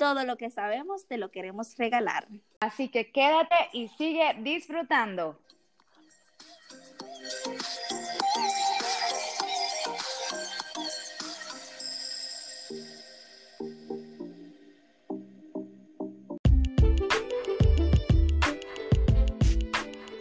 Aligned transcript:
Todo 0.00 0.24
lo 0.24 0.38
que 0.38 0.48
sabemos 0.48 1.04
te 1.06 1.18
lo 1.18 1.30
queremos 1.30 1.76
regalar. 1.76 2.26
Así 2.60 2.88
que 2.88 3.12
quédate 3.12 3.54
y 3.74 3.88
sigue 3.88 4.34
disfrutando. 4.38 5.38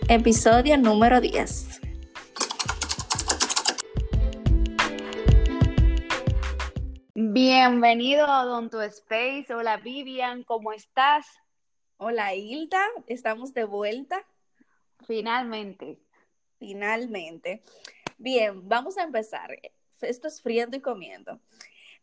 Episodio 0.09 0.77
número 0.77 1.21
10. 1.21 1.88
Bienvenido 7.41 8.25
a 8.25 8.43
Odonto 8.43 8.81
Space. 8.81 9.53
Hola 9.53 9.77
Vivian, 9.77 10.43
¿cómo 10.43 10.73
estás? 10.73 11.25
Hola 11.95 12.35
Hilda, 12.35 12.85
estamos 13.07 13.53
de 13.53 13.63
vuelta. 13.63 14.27
Finalmente. 15.07 16.01
Finalmente. 16.57 17.63
Bien, 18.17 18.67
vamos 18.67 18.97
a 18.97 19.03
empezar. 19.03 19.57
Esto 20.01 20.27
es 20.27 20.41
friendo 20.41 20.75
y 20.75 20.81
comiendo. 20.81 21.39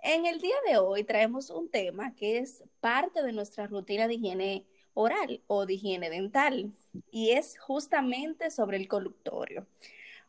En 0.01 0.25
el 0.25 0.41
día 0.41 0.57
de 0.67 0.79
hoy 0.79 1.05
traemos 1.05 1.51
un 1.51 1.69
tema 1.71 2.15
que 2.15 2.39
es 2.39 2.65
parte 2.81 3.23
de 3.23 3.33
nuestra 3.33 3.67
rutina 3.67 4.09
de 4.09 4.15
higiene 4.15 4.65
oral 4.95 5.43
o 5.49 5.67
de 5.67 5.75
higiene 5.75 6.09
dental 6.09 6.73
y 7.11 7.33
es 7.33 7.59
justamente 7.59 8.51
sobre 8.51 8.79
el 8.79 8.89
colutorio. 8.89 9.67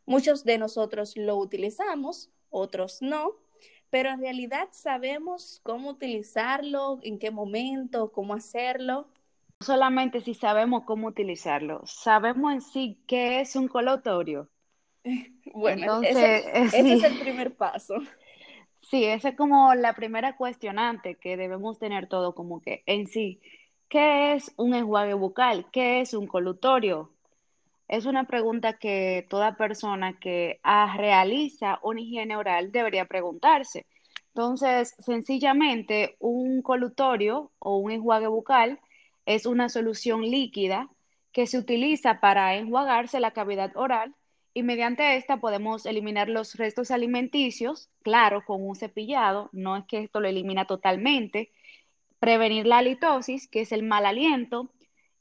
Muchos 0.04 0.44
de 0.44 0.58
nosotros 0.58 1.16
lo 1.16 1.36
utilizamos, 1.36 2.28
otros 2.50 3.00
no, 3.00 3.36
pero 3.90 4.10
en 4.10 4.20
realidad 4.20 4.68
sabemos 4.72 5.60
cómo 5.62 5.90
utilizarlo, 5.90 6.98
en 7.02 7.18
qué 7.18 7.30
momento, 7.30 8.12
cómo 8.12 8.34
hacerlo. 8.34 9.08
No 9.60 9.66
solamente 9.66 10.20
si 10.20 10.34
sabemos 10.34 10.84
cómo 10.84 11.08
utilizarlo, 11.08 11.82
sabemos 11.84 12.52
en 12.52 12.60
sí 12.60 12.98
qué 13.06 13.40
es 13.40 13.56
un 13.56 13.68
colutorio. 13.68 14.48
Bueno, 15.54 16.02
ese, 16.02 16.44
ese 16.54 16.92
es 16.94 17.04
el 17.04 17.18
primer 17.18 17.56
paso. 17.56 17.94
Sí, 18.90 19.04
esa 19.04 19.30
es 19.30 19.36
como 19.36 19.74
la 19.74 19.92
primera 19.94 20.36
cuestionante 20.36 21.16
que 21.16 21.36
debemos 21.36 21.78
tener 21.78 22.08
todo 22.08 22.34
como 22.34 22.62
que 22.62 22.82
en 22.86 23.06
sí. 23.06 23.40
¿Qué 23.88 24.32
es 24.34 24.52
un 24.56 24.74
enjuague 24.74 25.12
bucal? 25.14 25.70
¿Qué 25.70 26.00
es 26.00 26.14
un 26.14 26.26
colutorio? 26.26 27.10
Es 27.88 28.06
una 28.06 28.24
pregunta 28.24 28.74
que 28.78 29.26
toda 29.30 29.56
persona 29.56 30.18
que 30.18 30.60
ah, 30.62 30.94
realiza 30.96 31.78
una 31.82 32.00
higiene 32.00 32.36
oral 32.36 32.70
debería 32.70 33.06
preguntarse. 33.06 33.86
Entonces, 34.34 34.94
sencillamente, 34.98 36.16
un 36.20 36.62
colutorio 36.62 37.50
o 37.58 37.78
un 37.78 37.90
enjuague 37.90 38.28
bucal 38.28 38.78
es 39.26 39.46
una 39.46 39.68
solución 39.68 40.22
líquida 40.22 40.88
que 41.32 41.46
se 41.46 41.58
utiliza 41.58 42.20
para 42.20 42.54
enjuagarse 42.56 43.20
la 43.20 43.32
cavidad 43.32 43.76
oral 43.76 44.14
y 44.54 44.62
mediante 44.62 45.16
esta 45.16 45.38
podemos 45.38 45.86
eliminar 45.86 46.28
los 46.28 46.56
restos 46.56 46.90
alimenticios, 46.90 47.90
claro, 48.02 48.44
con 48.44 48.66
un 48.66 48.76
cepillado, 48.76 49.50
no 49.52 49.76
es 49.76 49.84
que 49.86 49.98
esto 50.00 50.20
lo 50.20 50.28
elimina 50.28 50.66
totalmente, 50.66 51.52
prevenir 52.18 52.66
la 52.66 52.78
halitosis, 52.78 53.48
que 53.48 53.60
es 53.60 53.72
el 53.72 53.82
mal 53.82 54.04
aliento, 54.04 54.68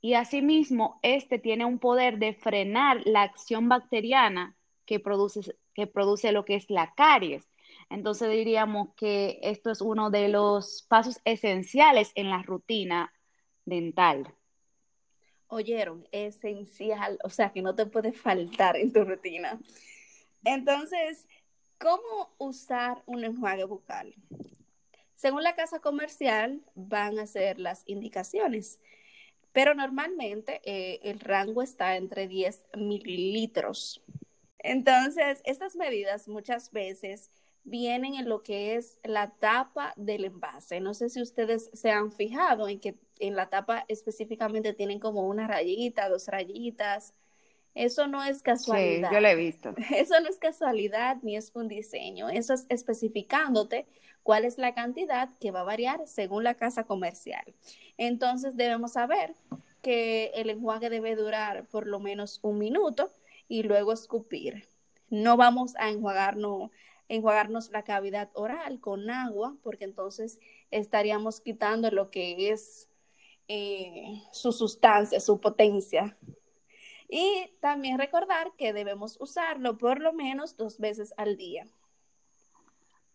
y 0.07 0.13
asimismo 0.13 1.01
este 1.01 1.37
tiene 1.37 1.65
un 1.65 1.79
poder 1.79 2.17
de 2.17 2.33
frenar 2.33 3.01
la 3.03 3.23
acción 3.23 3.67
bacteriana 3.67 4.55
que 4.85 5.01
produce, 5.01 5.57
que 5.73 5.85
produce 5.85 6.31
lo 6.31 6.45
que 6.45 6.55
es 6.55 6.69
la 6.69 6.93
caries. 6.95 7.45
Entonces 7.89 8.31
diríamos 8.31 8.95
que 8.95 9.37
esto 9.43 9.69
es 9.69 9.81
uno 9.81 10.09
de 10.09 10.29
los 10.29 10.83
pasos 10.83 11.19
esenciales 11.25 12.13
en 12.15 12.29
la 12.29 12.41
rutina 12.41 13.13
dental. 13.65 14.33
Oyeron, 15.47 16.07
esencial, 16.13 17.19
o 17.25 17.29
sea 17.29 17.51
que 17.51 17.61
no 17.61 17.75
te 17.75 17.85
puede 17.85 18.13
faltar 18.13 18.77
en 18.77 18.93
tu 18.93 19.03
rutina. 19.03 19.59
Entonces, 20.45 21.27
¿cómo 21.77 22.33
usar 22.37 23.03
un 23.07 23.25
enjuague 23.25 23.65
bucal? 23.65 24.15
Según 25.15 25.43
la 25.43 25.57
casa 25.57 25.79
comercial, 25.79 26.61
van 26.75 27.19
a 27.19 27.27
ser 27.27 27.59
las 27.59 27.83
indicaciones, 27.87 28.79
pero 29.57 29.73
normalmente 29.73 30.61
eh, 30.65 30.99
el 31.01 31.19
rango 31.19 31.63
está 31.63 31.95
entre 31.95 32.27
10 32.27 32.63
mililitros. 32.77 34.03
Entonces, 34.59 35.41
estas 35.45 35.75
medidas 35.75 36.27
muchas 36.27 36.71
veces 36.71 37.31
vienen 37.63 38.13
en 38.13 38.29
lo 38.29 38.43
que 38.43 38.75
es 38.75 38.99
la 39.03 39.31
tapa 39.31 39.95
del 39.95 40.25
envase. 40.25 40.79
No 40.79 40.93
sé 40.93 41.09
si 41.09 41.23
ustedes 41.23 41.71
se 41.73 41.89
han 41.89 42.11
fijado 42.11 42.67
en 42.67 42.79
que 42.79 42.99
en 43.17 43.35
la 43.35 43.49
tapa 43.49 43.83
específicamente 43.87 44.73
tienen 44.73 44.99
como 44.99 45.27
una 45.27 45.47
rayita, 45.47 46.07
dos 46.07 46.27
rayitas. 46.27 47.15
Eso 47.77 48.07
no 48.07 48.23
es 48.23 48.41
casualidad. 48.41 49.09
Sí, 49.09 49.15
yo 49.15 49.21
lo 49.21 49.27
he 49.27 49.35
visto. 49.35 49.75
Eso 49.95 50.19
no 50.19 50.29
es 50.29 50.37
casualidad 50.37 51.17
ni 51.21 51.35
es 51.35 51.51
un 51.53 51.67
diseño. 51.67 52.27
Eso 52.29 52.53
es 52.53 52.65
especificándote 52.69 53.85
cuál 54.23 54.45
es 54.45 54.57
la 54.57 54.73
cantidad 54.73 55.29
que 55.39 55.51
va 55.51 55.61
a 55.61 55.63
variar 55.63 56.07
según 56.07 56.43
la 56.43 56.55
casa 56.55 56.85
comercial. 56.85 57.45
Entonces 57.97 58.57
debemos 58.57 58.93
saber 58.93 59.35
que 59.83 60.31
el 60.33 60.49
enjuague 60.49 60.89
debe 60.89 61.15
durar 61.15 61.67
por 61.67 61.85
lo 61.85 61.99
menos 61.99 62.39
un 62.41 62.57
minuto 62.57 63.11
y 63.47 63.61
luego 63.61 63.93
escupir. 63.93 64.67
No 65.09 65.37
vamos 65.37 65.75
a 65.77 65.89
enjuagarnos, 65.89 66.71
enjuagarnos 67.09 67.69
la 67.69 67.83
cavidad 67.83 68.31
oral 68.33 68.79
con 68.79 69.09
agua 69.11 69.55
porque 69.61 69.85
entonces 69.85 70.39
estaríamos 70.71 71.41
quitando 71.41 71.91
lo 71.91 72.09
que 72.09 72.49
es 72.49 72.89
eh, 73.47 74.23
su 74.31 74.51
sustancia, 74.51 75.19
su 75.19 75.39
potencia. 75.39 76.17
Y 77.09 77.49
también 77.61 77.97
recordar 77.97 78.51
que 78.57 78.73
debemos 78.73 79.17
usarlo 79.19 79.77
por 79.77 79.99
lo 79.99 80.13
menos 80.13 80.57
dos 80.57 80.77
veces 80.77 81.13
al 81.17 81.37
día. 81.37 81.65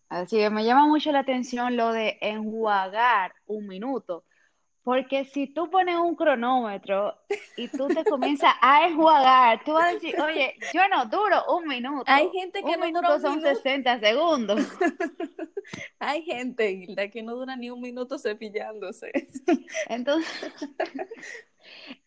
Así 0.09 0.37
que 0.37 0.49
me 0.49 0.63
llama 0.63 0.87
mucho 0.87 1.11
la 1.11 1.19
atención 1.19 1.75
lo 1.75 1.91
de 1.91 2.17
enjuagar 2.21 3.33
un 3.47 3.67
minuto, 3.67 4.25
porque 4.83 5.25
si 5.25 5.47
tú 5.47 5.69
pones 5.69 5.95
un 5.95 6.15
cronómetro 6.15 7.15
y 7.57 7.67
tú 7.69 7.87
te 7.87 8.03
comienzas 8.03 8.53
a 8.61 8.85
enjuagar, 8.87 9.63
tú 9.63 9.73
vas 9.73 9.89
a 9.89 9.93
decir, 9.93 10.19
oye, 10.21 10.55
yo 10.73 10.81
no 10.89 11.05
duro 11.05 11.43
un 11.55 11.67
minuto. 11.67 12.03
Hay 12.05 12.29
gente 12.31 12.59
que 12.59 12.73
un 12.73 12.79
no 12.79 12.85
minuto 12.85 13.01
dura 13.01 13.15
un 13.15 13.21
son 13.21 13.37
minuto. 13.37 13.55
60 13.55 13.99
segundos. 13.99 14.59
Hay 15.99 16.23
gente, 16.23 16.71
Hilda, 16.71 17.09
que 17.09 17.23
no 17.23 17.35
dura 17.35 17.55
ni 17.55 17.69
un 17.69 17.81
minuto 17.81 18.19
cepillándose. 18.19 19.11
Entonces, 19.87 20.29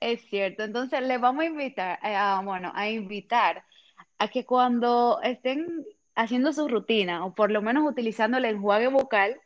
es 0.00 0.22
cierto. 0.28 0.62
Entonces, 0.64 1.02
le 1.02 1.18
vamos 1.18 1.42
a 1.42 1.46
invitar, 1.46 1.98
eh, 2.02 2.14
a, 2.14 2.40
bueno, 2.44 2.72
a 2.74 2.88
invitar 2.88 3.64
a 4.18 4.28
que 4.28 4.44
cuando 4.44 5.20
estén 5.22 5.84
haciendo 6.14 6.52
su 6.52 6.68
rutina, 6.68 7.24
o 7.24 7.34
por 7.34 7.50
lo 7.50 7.62
menos 7.62 7.88
utilizando 7.88 8.38
el 8.38 8.44
enjuague 8.46 8.88
bucal, 8.88 9.40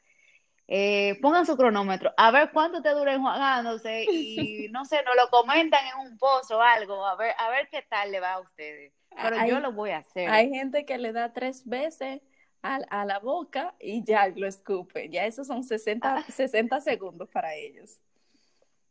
eh, 0.68 1.18
pongan 1.20 1.46
su 1.46 1.56
cronómetro, 1.56 2.12
a 2.16 2.30
ver 2.30 2.50
cuánto 2.52 2.80
te 2.80 2.90
dura 2.90 3.12
enjuagándose 3.14 4.04
y 4.12 4.68
no 4.70 4.84
sé, 4.84 5.02
nos 5.02 5.16
lo 5.16 5.28
comentan 5.28 5.80
en 5.86 6.06
un 6.06 6.16
post 6.16 6.52
o 6.52 6.62
algo, 6.62 7.04
a 7.04 7.16
ver, 7.16 7.34
a 7.38 7.50
ver 7.50 7.68
qué 7.70 7.82
tal 7.88 8.12
le 8.12 8.20
va 8.20 8.34
a 8.34 8.40
ustedes. 8.40 8.92
Pero 9.10 9.36
Hay- 9.36 9.50
yo 9.50 9.58
lo 9.58 9.72
voy 9.72 9.90
a 9.90 9.98
hacer. 9.98 10.28
Hay 10.28 10.48
gente 10.50 10.84
que 10.84 10.96
le 10.98 11.12
da 11.12 11.32
tres 11.32 11.66
veces 11.66 12.20
a, 12.62 12.76
a 12.88 13.04
la 13.04 13.18
boca 13.18 13.74
y 13.80 14.04
ya 14.04 14.28
lo 14.28 14.46
escupe. 14.46 15.08
Ya 15.08 15.26
esos 15.26 15.48
son 15.48 15.64
60, 15.64 16.22
60 16.28 16.80
segundos 16.80 17.28
para 17.30 17.56
ellos. 17.56 17.98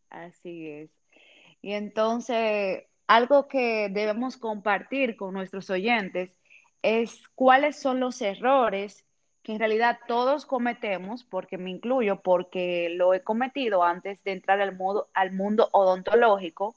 Así 0.10 0.68
es. 0.68 0.99
Y 1.62 1.74
entonces, 1.74 2.84
algo 3.08 3.48
que 3.48 3.90
debemos 3.90 4.38
compartir 4.38 5.16
con 5.16 5.34
nuestros 5.34 5.70
oyentes 5.70 6.38
es 6.82 7.28
cuáles 7.36 7.80
son 7.80 8.00
los 8.00 8.22
errores 8.22 9.06
que 9.44 9.54
en 9.54 9.60
realidad 9.60 10.00
todos 10.08 10.46
cometemos, 10.46 11.24
porque 11.24 11.58
me 11.58 11.70
incluyo, 11.72 12.22
porque 12.22 12.90
lo 12.92 13.14
he 13.14 13.24
cometido 13.24 13.84
antes 13.84 14.22
de 14.24 14.34
entrar 14.34 14.62
al 14.62 14.76
mundo, 14.76 15.08
al 15.14 15.32
mundo 15.32 15.70
odontológico. 15.72 16.76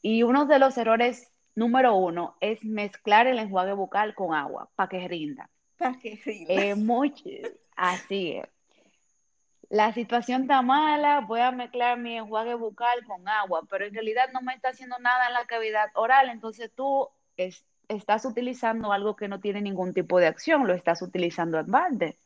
Y 0.00 0.22
uno 0.22 0.46
de 0.46 0.58
los 0.58 0.76
errores 0.78 1.30
número 1.54 1.94
uno 1.94 2.36
es 2.40 2.64
mezclar 2.64 3.26
el 3.26 3.38
enjuague 3.38 3.74
bucal 3.74 4.14
con 4.14 4.34
agua 4.34 4.68
para 4.74 4.88
que 4.88 5.06
rinda. 5.06 5.48
Para 5.76 5.98
que 5.98 6.20
rinda. 6.24 6.52
Eh, 6.52 6.74
much- 6.74 7.50
así 7.76 8.32
es. 8.32 8.48
La 9.72 9.90
situación 9.94 10.42
está 10.42 10.60
mala, 10.60 11.22
voy 11.22 11.40
a 11.40 11.50
mezclar 11.50 11.98
mi 11.98 12.18
enjuague 12.18 12.52
bucal 12.52 13.02
con 13.06 13.26
agua, 13.26 13.62
pero 13.70 13.86
en 13.86 13.94
realidad 13.94 14.28
no 14.30 14.42
me 14.42 14.52
está 14.52 14.68
haciendo 14.68 14.98
nada 14.98 15.28
en 15.28 15.32
la 15.32 15.46
cavidad 15.46 15.88
oral, 15.94 16.28
entonces 16.28 16.70
tú 16.76 17.08
estás 17.88 18.26
utilizando 18.26 18.92
algo 18.92 19.16
que 19.16 19.28
no 19.28 19.40
tiene 19.40 19.62
ningún 19.62 19.94
tipo 19.94 20.20
de 20.20 20.26
acción, 20.26 20.66
lo 20.66 20.74
estás 20.74 21.00
utilizando 21.00 21.58
en 21.58 21.70
balde. 21.70 22.18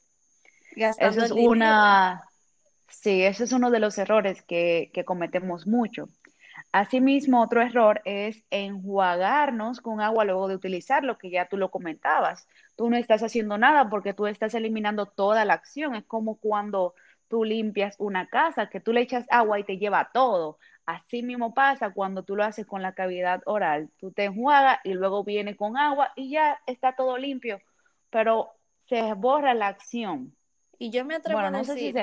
Eso 0.75 1.25
es 1.25 1.31
una, 1.31 2.25
sí, 2.88 3.22
ese 3.22 3.44
es 3.44 3.52
uno 3.52 3.70
de 3.70 3.78
los 3.78 3.96
errores 3.96 4.42
que, 4.42 4.90
que 4.92 5.04
cometemos 5.04 5.69
mucho. 5.69 6.08
Asimismo, 6.72 7.42
otro 7.42 7.62
error 7.62 8.02
es 8.04 8.42
enjuagarnos 8.50 9.81
con 9.81 10.00
agua 10.00 10.25
luego 10.25 10.49
de 10.49 10.56
utilizarlo, 10.56 11.16
que 11.16 11.31
ya 11.31 11.46
tú 11.46 11.56
lo 11.58 11.70
comentabas. 11.70 12.49
Tú 12.75 12.90
no 12.90 12.96
estás 12.96 13.22
haciendo 13.22 13.56
nada 13.56 13.88
porque 13.88 14.14
tú 14.14 14.26
estás 14.26 14.52
eliminando 14.54 15.06
toda 15.06 15.44
la 15.44 15.54
acción. 15.54 15.94
Es 15.94 16.04
como 16.04 16.38
cuando 16.38 16.94
tú 17.28 17.44
limpias 17.44 17.96
una 17.99 18.28
casa, 18.28 18.69
que 18.69 18.81
tú 18.81 18.93
le 18.93 19.00
echas 19.00 19.26
agua 19.31 19.58
y 19.58 19.64
te 19.64 19.78
lleva 19.78 20.11
todo. 20.12 20.58
Así 20.84 21.23
mismo 21.23 21.52
pasa 21.55 21.93
cuando 21.93 22.23
tú 22.23 22.37
lo 22.37 22.44
haces 22.44 22.67
con 22.67 22.82
la 22.82 22.94
cavidad 22.94 23.43
oral. 23.46 23.90
Tú 23.99 24.12
te 24.12 24.25
enjuagas 24.25 24.78
y 24.84 24.94
luego 24.94 25.25
viene 25.25 25.56
con 25.56 25.76
agua 25.76 26.12
y 26.14 26.31
ya 26.31 26.61
está 26.67 26.94
todo 26.94 27.19
limpio, 27.19 27.61
pero 28.11 28.52
se 28.88 29.14
borra 29.14 29.55
la 29.55 29.69
acción. 29.69 30.37
Y 30.78 30.90
yo 30.90 31.05
me 31.05 31.17
atrevo 31.17 31.40
a 31.40 31.50
decir... 31.50 31.96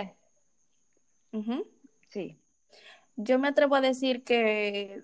Sí. 2.09 2.37
Yo 3.15 3.39
me 3.39 3.47
atrevo 3.47 3.75
a 3.75 3.81
decir 3.81 4.23
que 4.23 5.03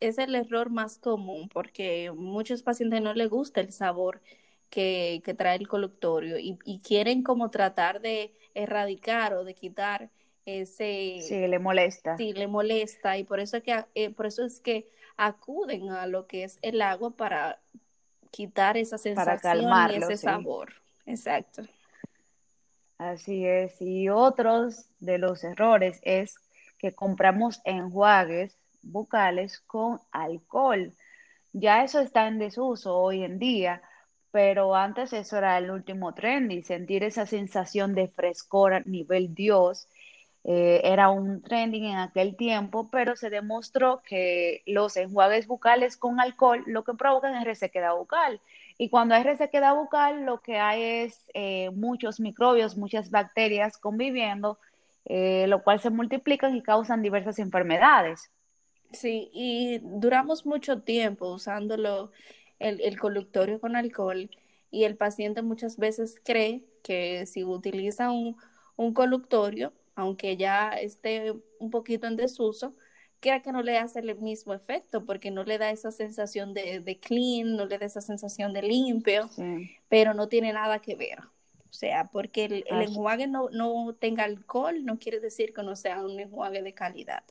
es 0.00 0.18
el 0.18 0.34
error 0.34 0.70
más 0.70 0.98
común 0.98 1.48
porque 1.48 2.10
muchos 2.10 2.62
pacientes 2.62 3.00
no 3.00 3.14
les 3.14 3.30
gusta 3.30 3.60
el 3.60 3.72
sabor 3.72 4.20
que, 4.68 5.22
trae 5.36 5.56
el 5.56 5.68
colutorio 5.68 6.38
y, 6.38 6.58
y 6.64 6.80
quieren 6.80 7.22
como 7.22 7.50
tratar 7.50 8.00
de 8.00 8.34
erradicar 8.54 9.34
o 9.34 9.44
de 9.44 9.54
quitar 9.54 10.10
ese 10.44 11.18
sí 11.20 11.46
le 11.46 11.58
molesta. 11.58 12.16
Sí 12.16 12.32
le 12.32 12.46
molesta 12.46 13.16
y 13.16 13.24
por 13.24 13.40
eso 13.40 13.58
es 13.58 13.62
que 13.62 13.84
eh, 13.94 14.10
por 14.10 14.26
eso 14.26 14.44
es 14.44 14.60
que 14.60 14.88
acuden 15.16 15.90
a 15.90 16.06
lo 16.06 16.26
que 16.26 16.44
es 16.44 16.58
el 16.62 16.82
agua 16.82 17.10
para 17.16 17.60
quitar 18.30 18.76
esa 18.76 18.98
sensación 18.98 19.70
y 19.90 19.96
ese 19.96 20.16
sabor. 20.16 20.72
Exacto. 21.06 21.62
Así 22.98 23.46
es 23.46 23.80
y 23.80 24.08
otros 24.08 24.86
de 25.00 25.18
los 25.18 25.44
errores 25.44 26.00
es 26.02 26.36
que 26.78 26.92
compramos 26.92 27.60
enjuagues 27.64 28.56
bucales 28.82 29.60
con 29.60 30.00
alcohol. 30.10 30.92
Ya 31.52 31.84
eso 31.84 32.00
está 32.00 32.26
en 32.26 32.38
desuso 32.38 32.96
hoy 32.96 33.22
en 33.22 33.38
día 33.38 33.82
pero 34.32 34.74
antes 34.74 35.12
eso 35.12 35.36
era 35.36 35.58
el 35.58 35.70
último 35.70 36.14
trendy, 36.14 36.62
sentir 36.62 37.04
esa 37.04 37.26
sensación 37.26 37.94
de 37.94 38.08
frescor 38.08 38.74
a 38.74 38.80
nivel 38.80 39.34
Dios. 39.34 39.88
Eh, 40.44 40.80
era 40.84 41.10
un 41.10 41.42
trending 41.42 41.84
en 41.84 41.98
aquel 41.98 42.34
tiempo, 42.36 42.88
pero 42.90 43.14
se 43.14 43.30
demostró 43.30 44.02
que 44.02 44.62
los 44.66 44.96
enjuagues 44.96 45.46
bucales 45.46 45.96
con 45.96 46.18
alcohol 46.18 46.64
lo 46.66 46.82
que 46.82 46.94
provocan 46.94 47.36
es 47.36 47.44
resequedad 47.44 47.94
bucal. 47.94 48.40
Y 48.78 48.88
cuando 48.88 49.14
hay 49.14 49.22
resequedad 49.22 49.76
bucal, 49.76 50.24
lo 50.24 50.40
que 50.40 50.58
hay 50.58 50.82
es 51.04 51.26
eh, 51.34 51.70
muchos 51.70 52.18
microbios, 52.18 52.76
muchas 52.76 53.10
bacterias 53.10 53.76
conviviendo, 53.76 54.58
eh, 55.04 55.46
lo 55.46 55.62
cual 55.62 55.78
se 55.78 55.90
multiplican 55.90 56.56
y 56.56 56.62
causan 56.62 57.02
diversas 57.02 57.38
enfermedades. 57.38 58.30
Sí, 58.92 59.30
y 59.32 59.78
duramos 59.82 60.46
mucho 60.46 60.80
tiempo 60.82 61.32
usándolo 61.32 62.12
el, 62.62 62.80
el 62.80 62.98
con 63.60 63.76
alcohol 63.76 64.30
y 64.70 64.84
el 64.84 64.96
paciente 64.96 65.42
muchas 65.42 65.76
veces 65.76 66.20
cree 66.24 66.64
que 66.82 67.26
si 67.26 67.44
utiliza 67.44 68.10
un, 68.10 68.36
un 68.76 68.94
aunque 69.94 70.36
ya 70.36 70.70
esté 70.70 71.32
un 71.58 71.70
poquito 71.70 72.06
en 72.06 72.16
desuso, 72.16 72.74
crea 73.20 73.42
que 73.42 73.52
no 73.52 73.62
le 73.62 73.78
hace 73.78 74.00
el 74.00 74.16
mismo 74.18 74.54
efecto 74.54 75.04
porque 75.04 75.30
no 75.30 75.44
le 75.44 75.58
da 75.58 75.70
esa 75.70 75.92
sensación 75.92 76.54
de, 76.54 76.80
de 76.80 76.98
clean, 76.98 77.56
no 77.56 77.66
le 77.66 77.78
da 77.78 77.86
esa 77.86 78.00
sensación 78.00 78.52
de 78.52 78.62
limpio, 78.62 79.28
pero 79.88 80.14
no 80.14 80.28
tiene 80.28 80.52
nada 80.52 80.80
que 80.80 80.96
ver. 80.96 81.20
O 81.70 81.74
sea, 81.74 82.08
porque 82.08 82.44
el, 82.46 82.64
el 82.66 82.82
enjuague 82.82 83.26
no, 83.26 83.48
no 83.50 83.94
tenga 83.98 84.24
alcohol 84.24 84.84
no 84.84 84.98
quiere 84.98 85.20
decir 85.20 85.54
que 85.54 85.62
no 85.62 85.76
sea 85.76 86.04
un 86.04 86.18
enjuague 86.18 86.62
de 86.62 86.74
calidad. 86.74 87.22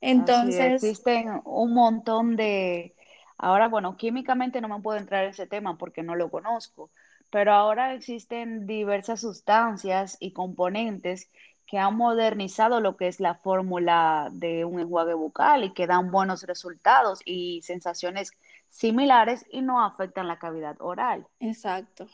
Entonces, 0.00 0.82
existen 0.82 1.40
un 1.44 1.72
montón 1.72 2.36
de, 2.36 2.94
Ahora, 3.42 3.66
bueno, 3.66 3.96
químicamente 3.96 4.60
no 4.60 4.68
me 4.68 4.80
puedo 4.80 5.00
entrar 5.00 5.24
en 5.24 5.30
ese 5.30 5.48
tema 5.48 5.76
porque 5.76 6.04
no 6.04 6.14
lo 6.14 6.30
conozco, 6.30 6.90
pero 7.28 7.52
ahora 7.52 7.92
existen 7.92 8.68
diversas 8.68 9.20
sustancias 9.20 10.16
y 10.20 10.30
componentes 10.30 11.28
que 11.66 11.76
han 11.76 11.96
modernizado 11.96 12.78
lo 12.78 12.96
que 12.96 13.08
es 13.08 13.18
la 13.18 13.34
fórmula 13.34 14.28
de 14.30 14.64
un 14.64 14.78
enjuague 14.78 15.14
bucal 15.14 15.64
y 15.64 15.72
que 15.72 15.88
dan 15.88 16.12
buenos 16.12 16.44
resultados 16.44 17.18
y 17.24 17.62
sensaciones 17.62 18.30
similares 18.70 19.44
y 19.50 19.60
no 19.60 19.84
afectan 19.84 20.28
la 20.28 20.38
cavidad 20.38 20.76
oral. 20.80 21.26
Exacto. 21.40 22.06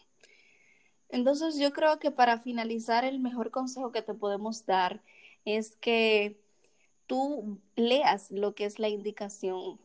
Entonces 1.11 1.59
yo 1.59 1.75
creo 1.75 1.99
que 1.99 2.11
para 2.11 2.39
finalizar 2.39 3.05
el 3.05 3.21
mejor 3.21 3.51
consejo 3.51 3.93
que 3.93 4.01
te 4.01 4.15
podemos 4.15 4.65
dar 4.65 5.03
es 5.45 5.77
que 5.77 6.41
tú 7.07 7.61
leas 7.77 8.31
lo 8.31 8.55
que 8.55 8.65
es 8.65 8.79
la 8.79 8.89
indicación 8.89 9.79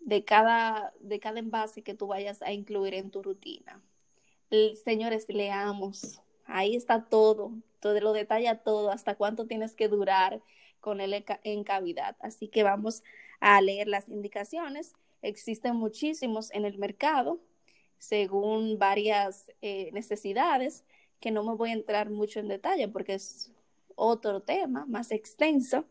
de 0.00 0.24
cada, 0.24 0.92
de 1.00 1.20
cada 1.20 1.38
envase 1.38 1.82
que 1.82 1.94
tú 1.94 2.08
vayas 2.08 2.42
a 2.42 2.52
incluir 2.52 2.94
en 2.94 3.10
tu 3.10 3.22
rutina. 3.22 3.80
señores, 4.84 5.26
leamos. 5.28 6.20
Ahí 6.46 6.74
está 6.74 7.04
todo, 7.04 7.52
todo 7.78 8.00
lo 8.00 8.12
detalla 8.12 8.56
todo, 8.62 8.90
hasta 8.90 9.14
cuánto 9.14 9.46
tienes 9.46 9.76
que 9.76 9.88
durar 9.88 10.42
con 10.80 11.00
él 11.00 11.24
en 11.44 11.64
cavidad. 11.64 12.16
Así 12.20 12.48
que 12.48 12.62
vamos 12.62 13.02
a 13.38 13.60
leer 13.60 13.86
las 13.86 14.08
indicaciones. 14.08 14.94
Existen 15.22 15.76
muchísimos 15.76 16.50
en 16.52 16.64
el 16.64 16.78
mercado 16.78 17.40
según 17.98 18.78
varias 18.78 19.52
eh, 19.60 19.90
necesidades 19.92 20.84
que 21.20 21.30
no 21.30 21.44
me 21.44 21.54
voy 21.54 21.70
a 21.70 21.74
entrar 21.74 22.10
mucho 22.10 22.40
en 22.40 22.48
detalle 22.48 22.88
porque 22.88 23.14
es 23.14 23.52
otro 23.94 24.40
tema 24.40 24.86
más 24.86 25.12
extenso, 25.12 25.84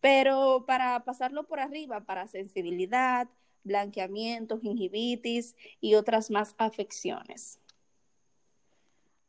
pero 0.00 0.64
para 0.66 1.04
pasarlo 1.04 1.46
por 1.48 1.58
arriba, 1.58 2.02
para 2.02 2.28
sensibilidad, 2.28 3.28
blanqueamiento, 3.64 4.58
gingivitis 4.58 5.56
y 5.80 5.94
otras 5.94 6.30
más 6.30 6.54
afecciones. 6.58 7.58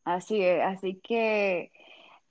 Así 0.04 0.42
es, 0.42 0.62
así 0.64 0.96
que 0.96 1.72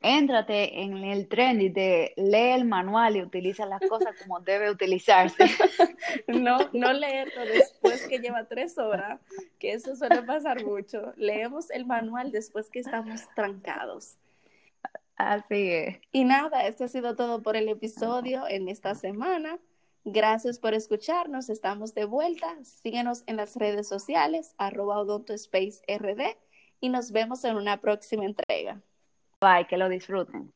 éntrate 0.00 0.82
en 0.82 0.96
el 0.96 1.28
trendy 1.28 1.68
de 1.68 2.14
lee 2.16 2.52
el 2.52 2.64
manual 2.64 3.16
y 3.16 3.22
utiliza 3.22 3.66
las 3.66 3.80
cosas 3.82 4.16
como 4.22 4.40
debe 4.40 4.70
utilizarse. 4.70 5.44
No, 6.26 6.58
no 6.72 6.92
leerlo 6.92 7.44
después 7.44 8.06
que 8.08 8.18
lleva 8.18 8.44
tres 8.44 8.78
horas, 8.78 9.20
que 9.58 9.72
eso 9.72 9.94
suele 9.94 10.22
pasar 10.22 10.64
mucho. 10.64 11.12
Leemos 11.16 11.70
el 11.70 11.86
manual 11.86 12.32
después 12.32 12.68
que 12.68 12.80
estamos 12.80 13.22
trancados. 13.36 14.16
Así 15.16 15.70
es. 15.70 16.00
Y 16.12 16.24
nada, 16.24 16.66
esto 16.66 16.84
ha 16.84 16.88
sido 16.88 17.14
todo 17.14 17.42
por 17.42 17.56
el 17.56 17.68
episodio 17.68 18.48
en 18.48 18.68
esta 18.68 18.94
semana. 18.94 19.58
Gracias 20.04 20.58
por 20.58 20.74
escucharnos. 20.74 21.50
Estamos 21.50 21.94
de 21.94 22.04
vuelta. 22.04 22.56
Síguenos 22.64 23.22
en 23.26 23.36
las 23.36 23.56
redes 23.56 23.88
sociales, 23.88 24.54
arroba 24.58 25.02
RD, 25.02 26.36
y 26.80 26.88
nos 26.88 27.12
vemos 27.12 27.44
en 27.44 27.56
una 27.56 27.80
próxima 27.80 28.24
entrega. 28.24 28.80
Bye, 29.40 29.66
que 29.68 29.76
lo 29.76 29.88
disfruten. 29.88 30.52